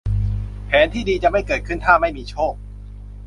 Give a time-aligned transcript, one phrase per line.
[0.65, 2.53] แผนที่ดีจะไม่เกิดขึ้นถ้าไม่มีโชค